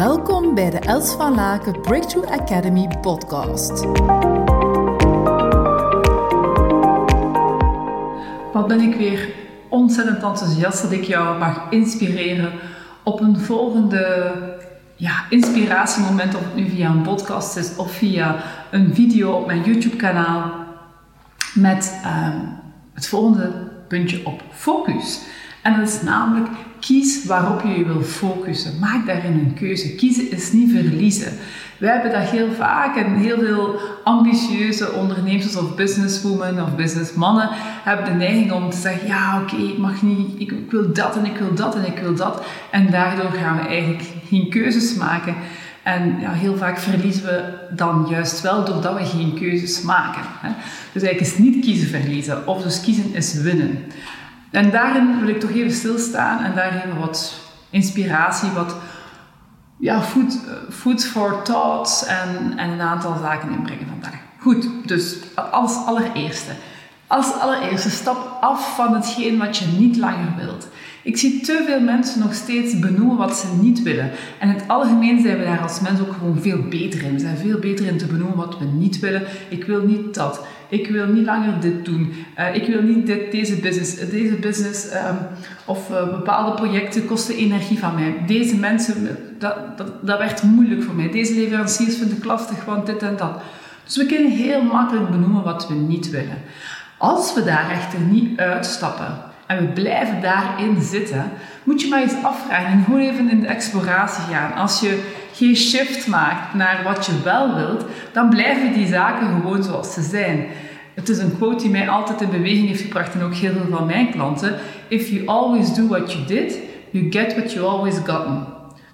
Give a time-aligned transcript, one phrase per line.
[0.00, 3.84] Welkom bij de Els van Laken Breakthrough Academy podcast.
[8.52, 9.28] Wat ben ik weer
[9.68, 12.52] ontzettend enthousiast dat ik jou mag inspireren
[13.02, 14.32] op een volgende
[14.96, 18.36] ja, inspiratiemoment, of het nu via een podcast is of via
[18.70, 20.52] een video op mijn YouTube kanaal
[21.54, 22.38] met ehm,
[22.94, 23.52] het volgende
[23.88, 25.20] puntje op focus.
[25.62, 26.48] En dat is namelijk
[26.80, 28.78] kies waarop je je wil focussen.
[28.78, 29.94] Maak daarin een keuze.
[29.94, 31.32] Kiezen is niet verliezen.
[31.78, 37.48] Wij hebben dat heel vaak en heel veel ambitieuze ondernemers of businesswomen of businessmannen
[37.84, 41.16] hebben de neiging om te zeggen: Ja, oké, ik mag niet, ik, ik wil dat
[41.16, 42.42] en ik wil dat en ik wil dat.
[42.70, 45.34] En daardoor gaan we eigenlijk geen keuzes maken.
[45.82, 50.22] En ja, heel vaak verliezen we dan juist wel doordat we geen keuzes maken.
[50.40, 50.48] Hè.
[50.92, 53.78] Dus eigenlijk is niet kiezen verliezen, of dus kiezen is winnen.
[54.50, 57.34] En daarin wil ik toch even stilstaan en daar even wat
[57.70, 58.76] inspiratie, wat
[59.76, 60.02] ja,
[60.70, 64.20] food, for thoughts en, en een aantal zaken inbrengen vandaag.
[64.38, 65.16] Goed, dus
[65.50, 66.50] als allereerste.
[67.06, 70.68] Als allereerste stap af van hetgeen wat je niet langer wilt.
[71.02, 74.10] Ik zie te veel mensen nog steeds benoemen wat ze niet willen.
[74.38, 77.12] En in het algemeen zijn we daar als mens ook gewoon veel beter in.
[77.12, 79.22] We zijn veel beter in te benoemen wat we niet willen.
[79.48, 80.46] Ik wil niet dat.
[80.70, 82.12] Ik wil niet langer dit doen.
[82.38, 84.10] Uh, ik wil niet dit, deze business.
[84.10, 85.18] Deze business um,
[85.64, 88.14] of uh, bepaalde projecten kosten energie van mij.
[88.26, 91.10] Deze mensen, dat, dat, dat werd moeilijk voor mij.
[91.10, 93.40] Deze leveranciers vind ik lastig, want dit en dat.
[93.84, 96.38] Dus we kunnen heel makkelijk benoemen wat we niet willen.
[96.96, 101.24] Als we daar echter niet uitstappen en we blijven daarin zitten,
[101.64, 104.54] moet je maar eens afvragen en gewoon even in de exploratie gaan.
[104.54, 105.02] Als je
[105.40, 110.02] geen shift maakt naar wat je wel wilt, dan blijven die zaken gewoon zoals ze
[110.02, 110.46] zijn.
[110.94, 113.76] Het is een quote die mij altijd in beweging heeft gebracht en ook heel veel
[113.76, 114.54] van mijn klanten.
[114.88, 116.58] If you always do what you did,
[116.90, 118.46] you get what you always gotten.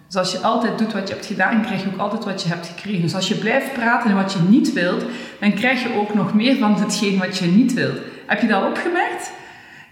[0.07, 2.49] Dus als je altijd doet wat je hebt gedaan, krijg je ook altijd wat je
[2.49, 3.03] hebt gekregen.
[3.03, 5.05] Dus als je blijft praten en wat je niet wilt,
[5.41, 7.99] dan krijg je ook nog meer van hetgeen wat je niet wilt.
[8.27, 9.33] Heb je dat opgemerkt?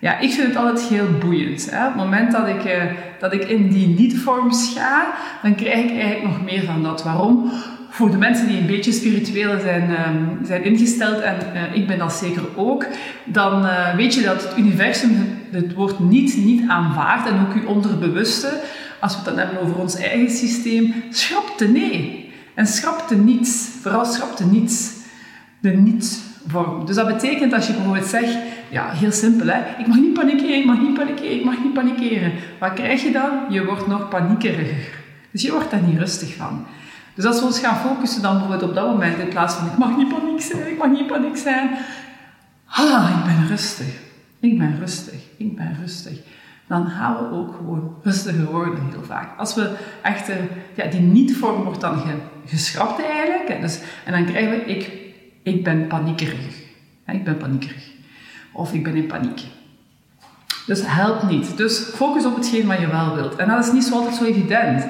[0.05, 1.71] Ja, ik vind het altijd heel boeiend.
[1.71, 1.87] Hè?
[1.87, 2.73] Op het moment dat ik, uh,
[3.19, 5.07] dat ik in die niet-vorms ga,
[5.43, 7.03] dan krijg ik eigenlijk nog meer van dat.
[7.03, 7.51] Waarom?
[7.89, 11.99] Voor de mensen die een beetje spiritueel zijn, um, zijn ingesteld, en uh, ik ben
[11.99, 12.87] dat zeker ook,
[13.25, 15.11] dan uh, weet je dat het universum
[15.51, 18.61] het woord niet niet aanvaardt en ook je onderbewuste,
[19.01, 22.33] als we het dan hebben over ons eigen systeem, schrapte nee.
[22.55, 24.93] En schrapte niets, vooral schrapte niets.
[25.61, 26.87] De niet-vorm.
[26.87, 28.37] Dus dat betekent als je bijvoorbeeld zegt,
[28.71, 29.61] ja, heel simpel hè.
[29.79, 32.33] Ik mag niet panikeren, ik mag niet panikeren, ik mag niet panikeren.
[32.59, 33.31] Wat krijg je dan?
[33.49, 35.03] Je wordt nog paniekeriger.
[35.31, 36.67] Dus je wordt daar niet rustig van.
[37.15, 39.79] Dus als we ons gaan focussen dan bijvoorbeeld op dat moment, in plaats van ik
[39.79, 41.71] mag niet paniek zijn, ik mag niet paniek zijn.
[42.67, 43.87] Ah, ik ben rustig.
[44.41, 45.21] Ik ben rustig.
[45.37, 46.19] Ik ben rustig.
[46.67, 49.39] Dan gaan we ook gewoon rustiger worden heel vaak.
[49.39, 50.37] Als we echter,
[50.75, 52.03] ja, die niet-vorm wordt dan
[52.47, 53.61] geschrapt eigenlijk.
[53.61, 54.93] Dus, en dan krijgen we ik,
[55.43, 56.63] ik ben paniekerig.
[57.07, 57.94] Ik ben paniekerig.
[58.55, 59.43] Of ik ben in paniek.
[60.67, 61.57] Dus helpt niet.
[61.57, 63.37] Dus focus op hetgeen wat je wel wilt.
[63.37, 64.87] En dat is niet zo altijd zo evident.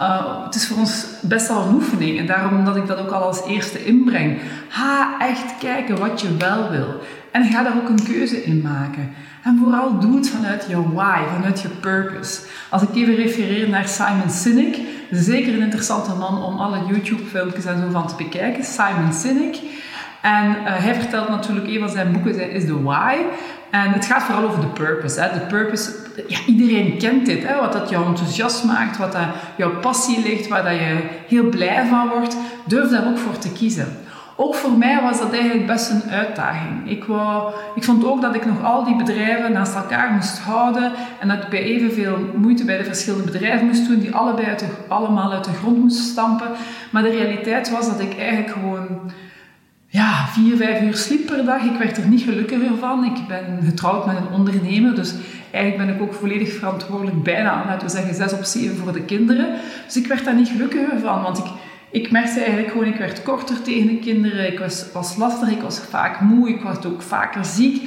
[0.00, 2.18] Uh, het is voor ons best wel een oefening.
[2.18, 4.40] En daarom dat ik dat ook al als eerste inbreng.
[4.68, 7.00] Ga echt kijken wat je wel wil.
[7.30, 9.10] En ga daar ook een keuze in maken.
[9.42, 12.40] En vooral doe het vanuit je why, vanuit je purpose.
[12.70, 14.78] Als ik even refereer naar Simon Sinek,
[15.10, 18.64] zeker een interessante man om alle YouTube-filmpjes en zo van te bekijken.
[18.64, 19.56] Simon Sinek.
[20.22, 23.16] En uh, hij vertelt natuurlijk, een van zijn boeken is The Why.
[23.70, 25.20] En het gaat vooral over de purpose.
[25.20, 25.38] Hè.
[25.38, 25.92] De purpose,
[26.26, 27.46] ja, iedereen kent dit.
[27.46, 27.60] Hè.
[27.60, 30.96] Wat dat jou enthousiast maakt, wat dat jouw passie ligt, waar dat je
[31.28, 32.36] heel blij van wordt.
[32.64, 33.86] Durf daar ook voor te kiezen.
[34.36, 36.90] Ook voor mij was dat eigenlijk best een uitdaging.
[36.90, 40.92] Ik, wou, ik vond ook dat ik nog al die bedrijven naast elkaar moest houden
[41.20, 44.58] en dat ik bij evenveel moeite bij de verschillende bedrijven moest doen, die allebei uit
[44.58, 46.48] de, allemaal uit de grond moesten stampen.
[46.90, 49.10] Maar de realiteit was dat ik eigenlijk gewoon
[49.92, 51.62] ja, vier, vijf uur sliep per dag.
[51.62, 53.04] Ik werd er niet gelukkiger van.
[53.04, 55.14] Ik ben getrouwd met een ondernemer, dus
[55.50, 59.04] eigenlijk ben ik ook volledig verantwoordelijk, bijna, laten we zeggen, zes op zeven voor de
[59.04, 59.46] kinderen.
[59.86, 61.44] Dus ik werd daar niet gelukkiger van, want ik,
[61.90, 65.60] ik merkte eigenlijk gewoon, ik werd korter tegen de kinderen, ik was, was lastig, ik
[65.60, 67.82] was vaak moe, ik werd ook vaker ziek.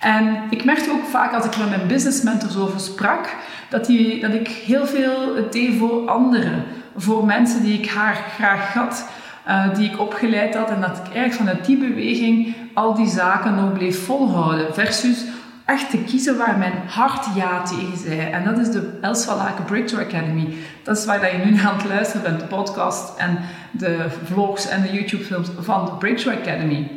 [0.00, 3.34] En ik merkte ook vaak als ik met mijn business mentors over sprak,
[3.68, 6.64] dat, die, dat ik heel veel deed voor anderen,
[6.96, 9.08] voor mensen die ik haar graag had.
[9.48, 13.54] Uh, die ik opgeleid had en dat ik eigenlijk vanuit die beweging al die zaken
[13.54, 14.74] nog bleef volhouden.
[14.74, 15.24] Versus
[15.64, 18.20] echt te kiezen waar mijn hart ja tegen zei.
[18.20, 20.54] En dat is de Els van Breakthrough Academy.
[20.82, 23.38] Dat is waar je nu aan het luisteren bent, de podcast en
[23.70, 26.90] de vlogs en de YouTube films van de Breakthrough Academy.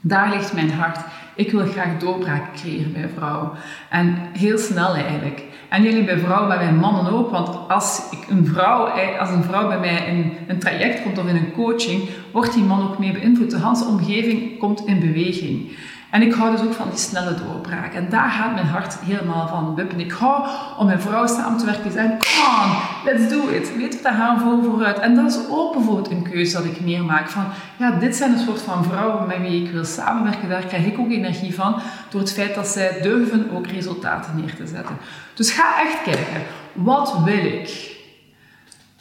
[0.00, 0.98] Daar ligt mijn hart.
[1.34, 3.50] Ik wil graag doorbraken creëren bij vrouwen.
[3.90, 5.42] En heel snel eigenlijk.
[5.70, 7.30] En jullie bij vrouwen, bij mijn mannen ook.
[7.30, 8.86] Want als, ik een, vrouw,
[9.18, 12.62] als een vrouw bij mij in een traject komt of in een coaching, wordt die
[12.64, 13.50] man ook mee beïnvloed.
[13.50, 15.72] De hele omgeving komt in beweging.
[16.10, 17.94] En ik hou dus ook van die snelle doorbraak.
[17.94, 20.00] En daar gaat mijn hart helemaal van wippen.
[20.00, 20.48] Ik hou
[20.78, 22.70] om met vrouwen samen te werken zeggen, come on,
[23.04, 23.76] let's do it.
[23.76, 24.98] Weet je, daar gaan we vooruit.
[24.98, 27.28] En dat is ook bijvoorbeeld een keuze dat ik meer maak.
[27.28, 27.44] Van,
[27.76, 30.48] ja, dit zijn een soort van vrouwen met wie ik wil samenwerken.
[30.48, 31.80] Daar krijg ik ook energie van.
[32.08, 34.96] Door het feit dat zij durven ook resultaten neer te zetten.
[35.34, 36.42] Dus ga echt kijken.
[36.72, 37.98] Wat wil ik?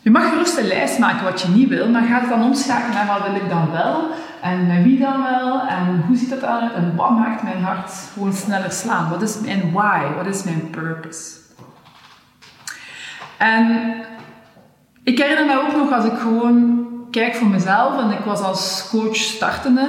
[0.09, 2.95] Je mag gerust een lijst maken wat je niet wil, maar ga het dan omschakelen
[2.95, 4.09] naar wat wil ik dan wel
[4.41, 7.91] en met wie dan wel en hoe ziet dat uit en wat maakt mijn hart
[8.13, 9.09] gewoon sneller slaan?
[9.09, 10.01] Wat is mijn why?
[10.15, 11.37] Wat is mijn purpose?
[13.37, 13.91] En
[15.03, 18.87] ik herinner me ook nog als ik gewoon kijk voor mezelf en ik was als
[18.91, 19.87] coach startende,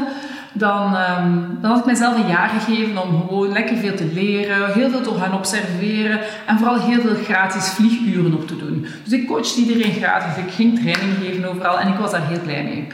[0.52, 4.72] dan, um, dan had ik mezelf een jaar gegeven om gewoon lekker veel te leren,
[4.72, 8.86] heel veel te gaan observeren en vooral heel veel gratis vlieguren op te doen.
[9.04, 12.40] Dus ik coachte iedereen gratis, ik ging training geven overal en ik was daar heel
[12.40, 12.86] blij mee.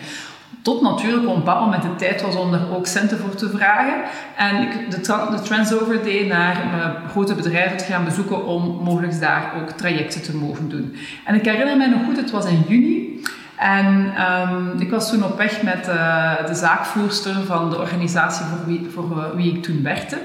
[0.62, 3.94] Tot natuurlijk op bepaald moment de tijd was om daar ook centen voor te vragen.
[4.36, 8.80] En ik de, tra de Transover deed naar uh, grote bedrijven te gaan bezoeken om
[8.82, 10.96] mogelijk daar ook trajecten te mogen doen.
[11.24, 13.22] En ik herinner mij nog goed, het was in juni.
[13.56, 18.66] En um, ik was toen op weg met uh, de zaakvoerster van de organisatie voor
[18.66, 20.18] wie, voor wie ik toen werkte,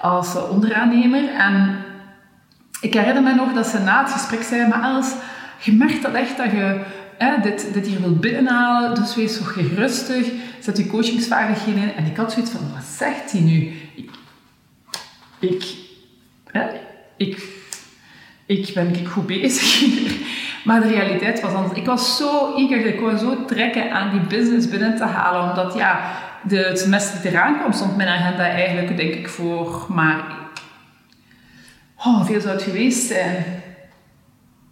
[0.00, 1.28] als onderaannemer.
[1.38, 1.76] En
[2.80, 5.12] ik herinner me nog dat ze na het gesprek zei, maar Els,
[5.58, 6.80] je merkt dat echt dat je
[7.42, 10.26] dit, dit hier wilt binnenhalen, dus wees zo gerustig,
[10.60, 11.94] zet je coachingsvaardigheden in.
[11.94, 13.72] En ik had zoiets van, wat zegt hij nu?
[13.94, 14.10] Ik,
[15.38, 15.64] ik,
[17.16, 17.48] ik,
[18.46, 20.12] ik ben ik goed bezig hier.
[20.64, 21.78] Maar de realiteit was anders.
[21.78, 25.50] Ik was zo eager, ik wou zo trekken aan die business binnen te halen.
[25.50, 26.00] Omdat ja,
[26.42, 30.42] de, het semester die eraan kwam, stond mijn agenda eigenlijk, denk ik, voor maar...
[31.96, 33.44] Oh, hoeveel zou het geweest zijn?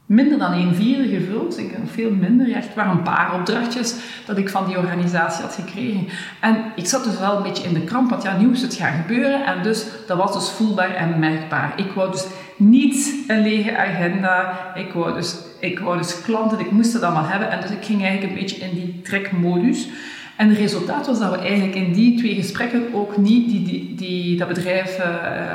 [0.06, 1.58] Minder dan een vierde gevuld.
[1.58, 2.52] Ik veel minder.
[2.52, 3.96] Echt maar een paar opdrachtjes
[4.26, 6.08] dat ik van die organisatie had gekregen.
[6.40, 8.74] En ik zat dus wel een beetje in de kramp, want ja, nu moest het
[8.74, 9.46] gaan gebeuren.
[9.46, 11.72] En dus, dat was dus voelbaar en merkbaar.
[11.76, 14.56] Ik wou dus niet een lege agenda.
[14.74, 17.50] Ik wou dus, ik wou dus klanten, ik moest het allemaal hebben.
[17.50, 19.88] En dus ik ging eigenlijk een beetje in die trekmodus.
[20.36, 23.94] En het resultaat was dat we eigenlijk in die twee gesprekken ook niet die, die,
[23.94, 25.04] die dat bedrijf uh,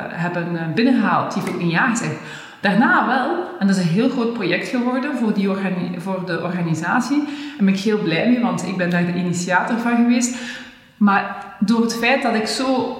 [0.07, 1.33] hebben binnengehaald.
[1.33, 2.15] Die heeft ook een ja gezegd.
[2.59, 5.49] Daarna wel, en dat is een heel groot project geworden voor, die
[5.97, 7.17] voor de organisatie.
[7.25, 10.37] Daar ben ik heel blij mee, want ik ben daar de initiator van geweest.
[10.97, 12.97] Maar door het feit dat ik zo...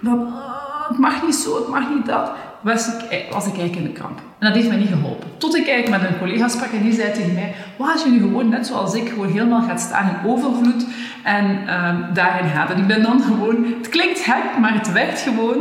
[0.00, 3.76] Dat, ah, het mag niet zo, het mag niet dat was ik, was ik eigenlijk
[3.76, 4.18] in de kramp.
[4.38, 5.28] En dat heeft mij niet geholpen.
[5.38, 8.10] Tot ik eigenlijk met een collega sprak en die zei tegen mij, wat als je
[8.10, 10.86] nu gewoon, net zoals ik, gewoon helemaal gaat staan in overvloed
[11.24, 12.70] en um, daarin gaat.
[12.70, 15.56] En ik ben dan gewoon, het klinkt gek, maar het werkt gewoon.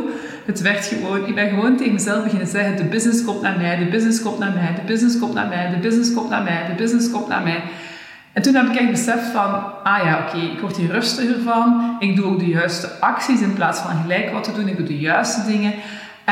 [0.46, 1.28] Het werkt gewoon.
[1.28, 4.40] Ik ben gewoon tegen mezelf beginnen zeggen, de business komt naar mij, de business komt
[4.40, 7.28] naar mij, de business komt naar mij, de business komt naar mij, de business komt
[7.28, 7.62] naar mij.
[8.34, 11.96] En toen heb ik echt beseft van, ah ja, oké, ik word hier rustiger van.
[12.00, 14.68] Ik doe ook de juiste acties in plaats van gelijk wat te doen.
[14.68, 15.74] Ik doe de juiste dingen.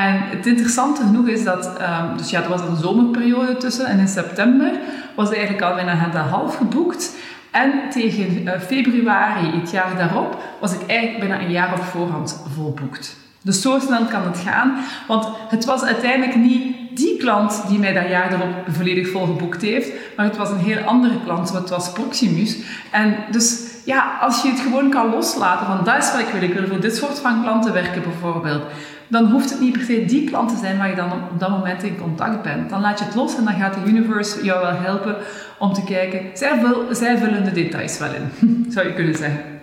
[0.04, 4.00] En het interessante genoeg is dat, um, dus ja, er was een zomerperiode tussen en
[4.00, 4.72] in september
[5.16, 7.16] was eigenlijk al agenda half geboekt.
[7.52, 12.44] En tegen uh, februari het jaar daarop was ik eigenlijk bijna een jaar op voorhand
[12.56, 13.16] volboekt.
[13.42, 14.78] Dus zo snel kan het gaan,
[15.08, 19.92] want het was uiteindelijk niet die klant die mij dat jaar erop volledig volgeboekt heeft,
[20.16, 22.58] maar het was een heel andere klant, het was Proximus.
[22.92, 26.42] En dus ja, als je het gewoon kan loslaten van dat is wat ik wil,
[26.42, 28.64] ik wil voor dit soort van klanten werken bijvoorbeeld
[29.08, 31.50] dan hoeft het niet per se die klant te zijn waar je dan op dat
[31.50, 32.70] moment in contact bent.
[32.70, 35.16] Dan laat je het los en dan gaat de universe jou wel helpen
[35.60, 36.22] om te kijken.
[36.34, 36.62] Zij,
[36.92, 38.32] zij vullen de details wel in,
[38.74, 39.56] zou je kunnen zeggen.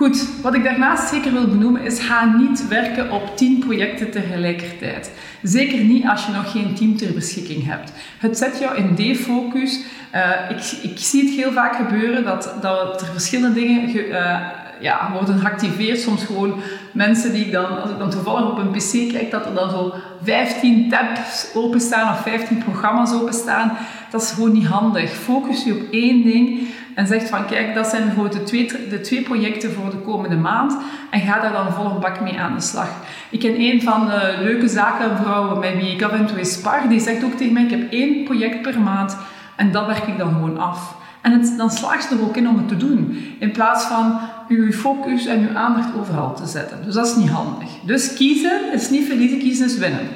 [0.00, 5.10] Goed, wat ik daarnaast zeker wil benoemen is ga niet werken op 10 projecten tegelijkertijd.
[5.42, 7.92] Zeker niet als je nog geen team ter beschikking hebt.
[8.18, 9.80] Het zet jou in defocus.
[10.14, 14.40] Uh, ik, ik zie het heel vaak gebeuren dat, dat er verschillende dingen uh,
[14.80, 16.00] ja, worden geactiveerd.
[16.00, 16.54] Soms gewoon
[16.92, 19.94] mensen die dan, als ik dan toevallig op een pc kijk, dat er dan zo
[20.22, 23.72] 15 tabs openstaan of 15 programma's openstaan.
[24.10, 25.10] Dat is gewoon niet handig.
[25.10, 29.00] Focus je op één ding en zeg van kijk, dat zijn bijvoorbeeld de twee, de
[29.00, 30.76] twee projecten voor de komende maand
[31.10, 32.88] en ga daar dan vol een bak mee aan de slag.
[33.30, 37.00] Ik ken een van de leuke zakenvrouwen met wie ik af en toe spar, die
[37.00, 39.16] zegt ook tegen mij, ik heb één project per maand
[39.56, 40.98] en dat werk ik dan gewoon af.
[41.20, 43.34] En het, dan slaagt ze er ook in om het te doen.
[43.38, 44.20] In plaats van
[44.50, 46.78] uw focus en uw aandacht overal te zetten.
[46.84, 47.68] Dus dat is niet handig.
[47.82, 50.08] Dus kiezen is niet verliezen, kiezen is winnen.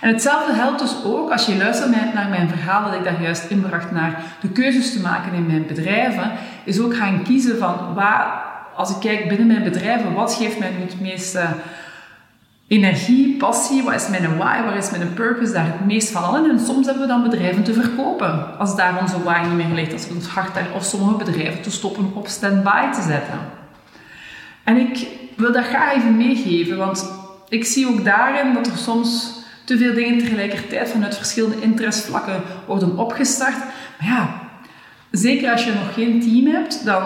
[0.00, 3.50] En hetzelfde geldt dus ook als je luistert naar mijn verhaal dat ik daar juist
[3.50, 6.32] inbracht naar de keuzes te maken in mijn bedrijven,
[6.64, 8.42] is ook gaan kiezen van waar,
[8.76, 11.46] als ik kijk binnen mijn bedrijven, wat geeft mij nu het meeste
[12.70, 16.50] energie, passie, wat is mijn why, waar is mijn purpose, daar het meest van allen.
[16.50, 19.92] En soms hebben we dan bedrijven te verkopen, als daar onze why niet meer ligt,
[19.92, 23.38] als we ons hart daar, of sommige bedrijven te stoppen op stand-by te zetten.
[24.64, 27.12] En ik wil dat graag even meegeven, want
[27.48, 32.98] ik zie ook daarin dat er soms te veel dingen tegelijkertijd vanuit verschillende interestvlakken worden
[32.98, 33.58] opgestart.
[33.98, 34.40] Maar ja,
[35.10, 37.02] zeker als je nog geen team hebt, dan,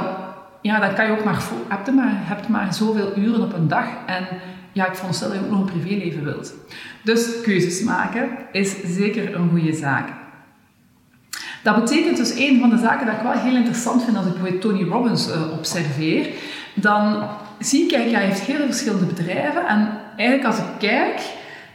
[0.61, 3.69] ja, dan kan je ook maar, heb je maar, hebt maar zoveel uren op een
[3.69, 3.87] dag.
[4.07, 4.27] En
[4.75, 6.55] ja, ik veronderstel dat je ook nog een privéleven wilt.
[7.03, 10.09] Dus keuzes maken is zeker een goede zaak.
[11.63, 14.33] Dat betekent dus een van de zaken dat ik wel heel interessant vind als ik
[14.33, 16.27] bijvoorbeeld Tony Robbins uh, observeer.
[16.75, 17.29] Dan
[17.59, 19.67] zie ik, kijk, hij heeft heel veel verschillende bedrijven.
[19.67, 21.21] En eigenlijk als ik kijk,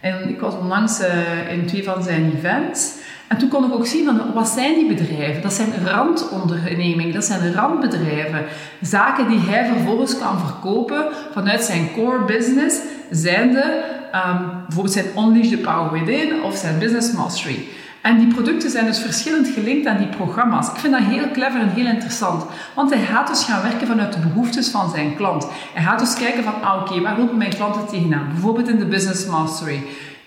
[0.01, 2.95] en ik was onlangs uh, in twee van zijn events.
[3.29, 5.41] En toen kon ik ook zien van wat zijn die bedrijven?
[5.41, 8.45] Dat zijn randondernemingen, dat zijn randbedrijven.
[8.81, 12.79] Zaken die hij vervolgens kan verkopen vanuit zijn core business,
[13.11, 13.83] zijnde
[14.15, 17.67] um, bijvoorbeeld zijn Unleash the Power Within of zijn Business Mastery.
[18.01, 20.69] En die producten zijn dus verschillend gelinkt aan die programma's.
[20.69, 22.43] Ik vind dat heel clever en heel interessant.
[22.75, 25.47] Want hij gaat dus gaan werken vanuit de behoeftes van zijn klant.
[25.73, 28.27] Hij gaat dus kijken van, ah, oké, waar lopen mijn klanten tegenaan?
[28.31, 29.81] Bijvoorbeeld in de Business Mastery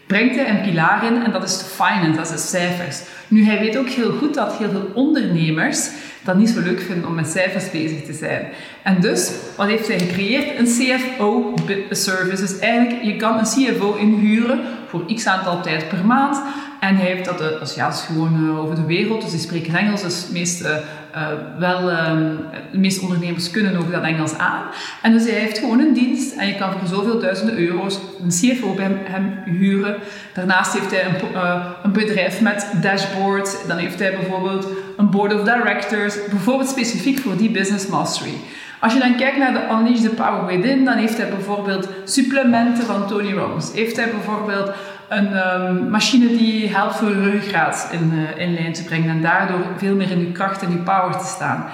[0.07, 3.01] brengt hij een pilaar in en dat is de finance, dat is cijfers.
[3.29, 5.89] Nu, hij weet ook heel goed dat heel veel ondernemers
[6.25, 8.49] dat niet zo leuk vinden om met cijfers bezig te zijn.
[8.83, 10.59] En dus, wat heeft hij gecreëerd?
[10.59, 12.43] Een CFO-service.
[12.43, 16.43] Dus eigenlijk, je kan een CFO inhuren voor x aantal tijd per maand.
[16.81, 19.75] En hij heeft dat, dus ja, is gewoon uh, over de wereld, dus die spreken
[19.75, 20.83] Engels, dus de meeste,
[21.17, 21.27] uh,
[21.59, 22.39] wel, um,
[22.73, 24.63] de meeste ondernemers kunnen ook dat Engels aan.
[25.03, 28.29] En dus hij heeft gewoon een dienst en je kan voor zoveel duizenden euro's een
[28.29, 29.97] CFO bij hem huren.
[30.35, 35.35] Daarnaast heeft hij een, uh, een bedrijf met dashboards, dan heeft hij bijvoorbeeld een board
[35.35, 38.35] of directors, bijvoorbeeld specifiek voor die business mastery.
[38.83, 42.85] Als je dan kijkt naar de Unleash the Power Within, dan heeft hij bijvoorbeeld supplementen
[42.85, 43.73] van Tony Robbins.
[43.73, 44.71] Heeft hij bijvoorbeeld
[45.13, 49.23] een um, machine die helpt voor je ruggengraat in, uh, in lijn te brengen en
[49.23, 51.65] daardoor veel meer in je kracht en je power te staan.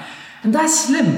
[0.43, 1.15] En dat is slim,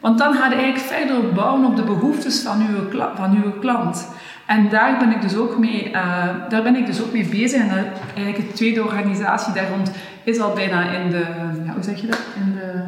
[0.00, 4.08] want dan ga je eigenlijk verder bouwen op de behoeftes van uw, van uw klant.
[4.46, 7.60] En daar ben ik dus ook mee, uh, daar ben ik dus ook mee bezig.
[7.60, 9.90] En eigenlijk de tweede organisatie daar rond
[10.24, 11.26] is al bijna in de,
[11.64, 12.82] ja, hoe zeg je dat, in de,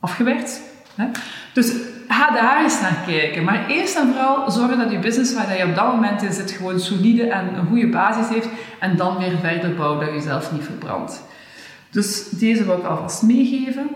[0.00, 0.60] afgewerkt.
[0.94, 1.06] Hè?
[1.52, 1.72] Dus
[2.12, 3.44] ga daar eens naar kijken.
[3.44, 6.50] Maar eerst en vooral zorgen dat je business waar je op dat moment in zit
[6.50, 8.48] gewoon solide en een goede basis heeft.
[8.78, 11.22] En dan weer verder bouwen dat je jezelf niet verbrandt.
[11.90, 13.88] Dus deze wil ik alvast meegeven.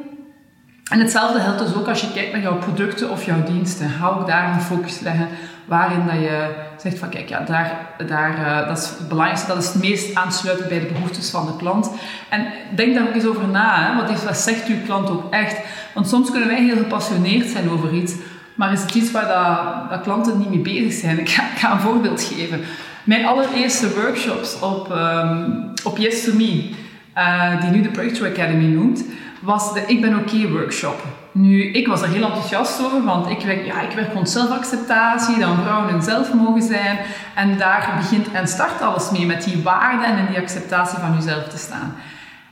[0.91, 3.91] En hetzelfde geldt dus ook als je kijkt naar jouw producten of jouw diensten.
[3.91, 5.29] Hou daar een focus leggen
[5.65, 9.63] waarin dat je zegt van kijk, ja, daar, daar, uh, dat is het belangrijkste, dat
[9.63, 11.91] is het meest aansluiten bij de behoeftes van de klant.
[12.29, 15.57] En denk daar ook eens over na, hè, wat, wat zegt uw klant ook echt?
[15.95, 18.15] Want soms kunnen wij heel gepassioneerd zijn over iets,
[18.55, 21.19] maar is het iets waar dat, klanten niet mee bezig zijn?
[21.25, 22.61] Ik ga, een voorbeeld geven.
[23.05, 26.71] Mijn allereerste workshops op, um, op Yes to Me,
[27.17, 29.05] uh, die nu de Breakthrough Academy noemt,
[29.45, 31.03] was de Ik ben oké okay workshop.
[31.33, 35.39] Nu, ik was er heel enthousiast over, want ik werk, ja, ik werk rond zelfacceptatie,
[35.39, 36.99] dat vrouwen hun zelf mogen zijn.
[37.35, 41.15] En daar begint en start alles mee, met die waarden en in die acceptatie van
[41.15, 41.95] jezelf te staan.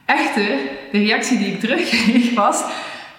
[0.04, 0.58] Echter,
[0.92, 2.64] de reactie die ik terugkreeg was...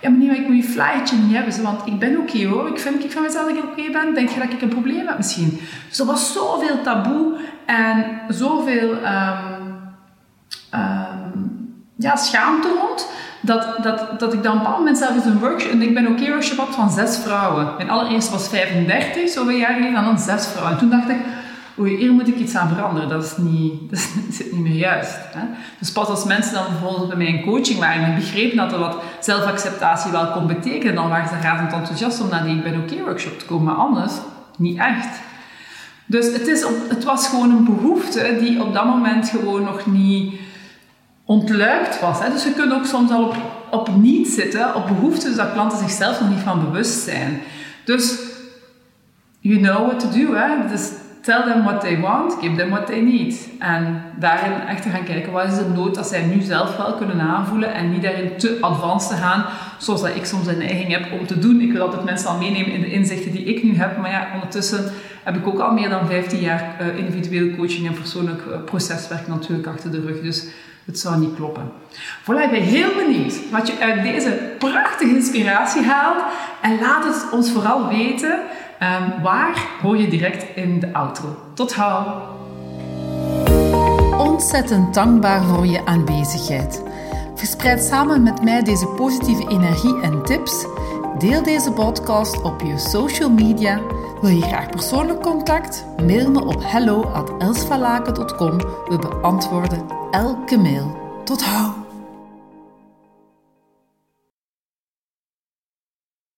[0.01, 2.67] Ja, maar ik moet je flyertje niet hebben, want ik ben oké okay, hoor.
[2.67, 4.13] Ik vind ik van mezelf dat ik oké okay ben.
[4.13, 5.59] Denk je dat ik een probleem heb misschien?
[5.89, 9.73] Dus er was zoveel taboe en zoveel um,
[11.97, 13.07] ja, schaamte rond
[13.45, 16.07] dat, dat, dat ik dan op een moment zelf eens een workshop, en ik ben
[16.07, 17.73] ook een workshop had van zes vrouwen.
[17.77, 20.73] Mijn allereerste was 35, zoveel jaar geleden, en dan zes vrouwen.
[20.73, 21.17] En toen dacht ik,
[21.79, 23.09] oei, hier moet ik iets aan veranderen.
[23.09, 25.17] Dat is niet, dat is, niet meer juist.
[25.33, 25.45] Hè?
[25.79, 28.79] Dus pas als mensen dan bijvoorbeeld bij mij in coaching waren en begrepen dat er
[28.79, 32.81] wat zelfacceptatie wel kon betekenen, dan waren ze razend enthousiast om naar die Ik ben
[32.81, 33.65] oké workshop te komen.
[33.65, 34.13] Maar anders,
[34.57, 35.19] niet echt.
[36.05, 40.33] Dus het, is, het was gewoon een behoefte die op dat moment gewoon nog niet
[41.25, 42.19] ontluikt was.
[42.19, 42.31] Hè.
[42.31, 43.35] Dus je kunt ook soms al op,
[43.71, 47.41] op niet zitten, op behoeftes dat klanten zichzelf nog niet van bewust zijn.
[47.85, 48.17] Dus
[49.39, 50.33] you know what to do.
[50.33, 50.67] Hè.
[50.69, 53.49] Dus tell them what they want, give them what they need.
[53.59, 56.93] En daarin echt te gaan kijken, wat is de nood dat zij nu zelf wel
[56.93, 59.45] kunnen aanvoelen en niet daarin te advanced te gaan,
[59.77, 61.61] zoals dat ik soms een neiging heb om te doen.
[61.61, 64.27] Ik wil altijd mensen al meenemen in de inzichten die ik nu heb, maar ja,
[64.33, 64.91] ondertussen
[65.23, 69.27] heb ik ook al meer dan 15 jaar uh, individueel coaching en persoonlijk uh, proceswerk
[69.27, 70.21] natuurlijk achter de rug.
[70.21, 70.47] Dus
[70.85, 71.71] het zou niet kloppen.
[72.21, 76.23] Voilà, ik ben heel benieuwd wat je uit deze prachtige inspiratie haalt.
[76.61, 78.31] En laat het ons vooral weten.
[78.31, 81.37] Um, waar hoor je direct in de outro.
[81.53, 82.21] Tot gauw.
[84.17, 86.83] Ontzettend dankbaar voor je aanwezigheid.
[87.35, 90.65] Verspreid samen met mij deze positieve energie en tips.
[91.17, 93.79] Deel deze podcast op je social media
[94.23, 95.85] Wil je graag persoonlijk contact?
[96.05, 98.57] Mail me op hello@elsvalaken.com.
[98.57, 100.97] We beantwoorden elke mail.
[101.23, 101.82] Tot hou!